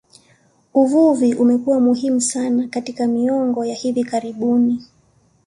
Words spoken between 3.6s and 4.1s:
ya hivi